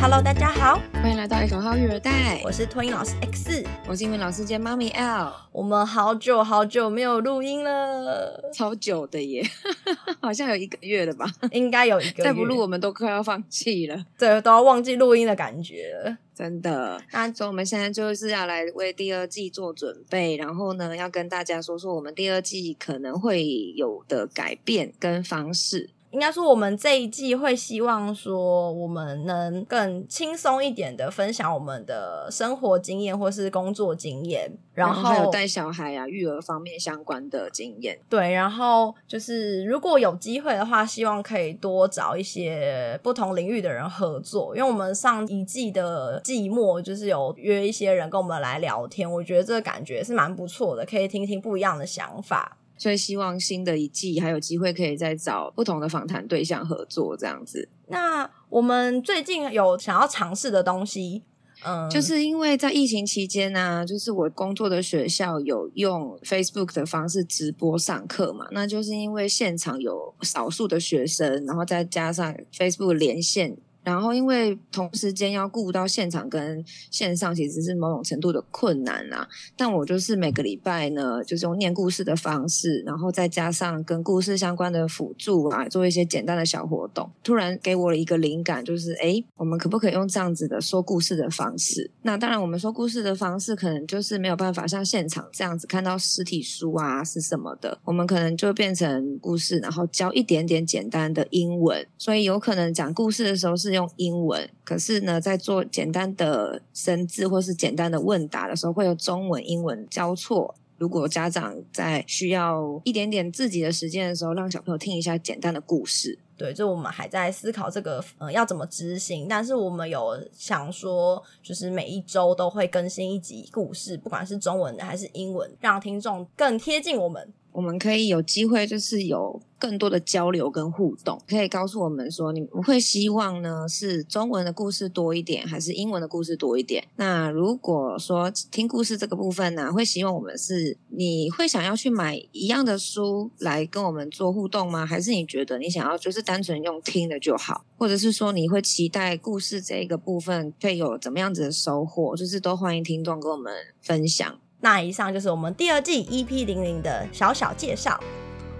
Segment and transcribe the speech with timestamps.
[0.00, 5.32] Hello，大家好，欢迎来到一口号育儿袋，我是托音老师 X，我是英文老师兼妈咪 L。
[5.50, 9.42] 我们好久好久没有录音了，超久的耶，
[10.22, 11.26] 好像有一个月了吧？
[11.50, 16.16] 应该有一个月，再不录我们都快要放弃了，对，都要忘记录音的感觉了。
[16.32, 17.02] 真的。
[17.10, 25.90] 那所以我们现在就是要来为第二季做准备，然后呢，要跟大家说说我们第二季可能会有的改变跟方式。
[26.10, 37.98] 应该说，我们这一季会希望说，我们能更轻松一点的分享我们的生活经验或是工作经验，然后还有带小孩啊、育儿方面相关的经验。
[38.08, 52.56] 对，然后就是如果有机会的话，希望可以多找一些不同领域的人合作，因为我们上一季的季末就是有约一些人跟我们来聊天，我觉得这个感觉是蛮不错的，可以听听不一样的想法。
[52.78, 57.68] 所以希望新的一季还有机会可以再找不同的访谈对象合作这样子。
[57.88, 61.24] 那我们最近有想要尝试的东西，
[61.64, 73.58] 嗯，就是因为在疫情期间呢，就是我工作的学校有用 Facebook 的方式直播上课嘛，那就是因为现场有少数的学生，然后再加上 Facebook 连线。
[73.88, 79.26] 然后，因为同时间要顾到现场跟线上，其实是某种程度的困难啦。
[79.56, 87.10] 但我就是每个礼拜呢，就是用念故事的方式，然后再加上跟故事相关的辅助啊，做一些简单的小活动。
[87.24, 91.90] 突然给我了一个灵感，就是哎，我们可不可以用这样子的说故事的方式？
[92.02, 97.78] 那当然，我们说故事的方式可能就是没有办法像现场这样子看到实体书啊是什么的。
[97.84, 101.86] 我们可能就变成故事，然后教一点点简单的英文。
[101.96, 103.77] 所以有可能讲故事的时候是。
[103.78, 110.54] 用英文，可是呢，在做简单的生字或是简单的问答的时候，会有中文、英文交错。
[110.76, 116.18] 如果家长在需要一点点自己的时间的时候，让小朋友听一下简单的故事。
[116.36, 119.26] 对，就我们还在思考这个，呃，要怎么执行。
[119.28, 127.32] 但是我们有想说，就是每一周都会更新一集故事，不管是中文的还是英文，让听众更贴近我们。
[127.58, 136.86] 我们可以有机会，就是有更多的交流跟互动，可以告诉我们说，你们会希望呢是中文的故事多一点，还是英文的故事多一点？
[136.94, 144.86] 那如果说听故事这个部分呢，会希望我们是你会想要去买一样的书来跟我们做互动吗？
[144.86, 147.64] 还是你觉得你想要就是单纯用听的就好？
[147.76, 152.14] 或者是说你会期待故事这个部分会有怎么样子的收获？
[152.14, 154.38] 就是都欢迎听众跟我们分享。
[154.60, 157.98] 那以上就是我们第二季 EP 零零的小小介绍，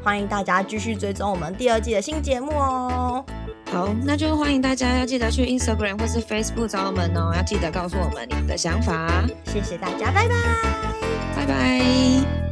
[0.02, 3.24] 欢迎大家继续追踪我们第二季的新节目哦。
[3.70, 9.24] 好，那就欢迎大家要记得去 Instagram 或是 Facebook 找我们哦，要记得告诉我们你们的想法。
[9.44, 10.34] 谢谢大家，拜拜，
[11.36, 12.47] 拜拜。